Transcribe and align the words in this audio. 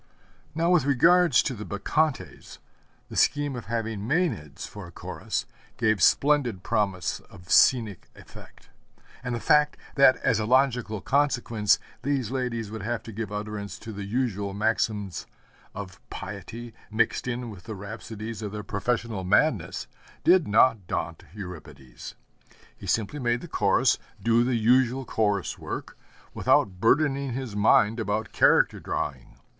Now 0.55 0.71
with 0.71 0.85
regard 0.85 1.31
to 1.33 1.53
the 1.53 1.63
Bacchantes 1.63 2.57
the 3.09 3.15
scheme 3.15 3.55
of 3.55 3.65
having 3.65 3.99
Mænads 3.99 4.67
for 4.67 4.87
a 4.87 4.91
Chorus 4.91 5.45
gave 5.77 6.01
splendid 6.01 6.63
promise 6.63 7.19
of 7.29 7.51
scenic 7.51 8.09
effect; 8.15 8.69
and 9.23 9.35
the 9.35 9.39
fact 9.39 9.77
that, 9.97 10.15
as 10.23 10.39
a 10.39 10.47
logical 10.47 11.01
consequence, 11.01 11.77
these 12.01 12.31
ladies 12.31 12.71
would 12.71 12.81
have 12.81 13.03
to 13.03 13.11
give 13.11 13.31
utterance 13.31 13.77
to 13.77 13.93
the 13.93 14.03
usual 14.03 14.55
maxims 14.55 15.27
of 15.75 15.99
piety, 16.09 16.73
mixed 16.89 17.27
in 17.27 17.51
with 17.51 17.65
the 17.65 17.75
rhapsodies 17.75 18.41
of 18.41 18.51
their 18.51 18.63
professional 18.63 19.23
madness, 19.23 19.85
did 20.23 20.47
not 20.47 20.87
daunt 20.87 21.25
Euripides. 21.31 22.15
He 22.75 22.87
simply 22.87 23.19
makes 23.19 23.41
the 23.43 23.47
Chorus 23.47 23.99
do 24.19 24.43
the 24.43 24.55
usual 24.55 25.05
chorus 25.05 25.59
work, 25.59 25.95
without 26.33 26.81
burdening 26.81 27.33
his 27.33 27.55
mind 27.55 27.99
about 27.99 28.31
character 28.31 28.79
drawing. 28.79 29.37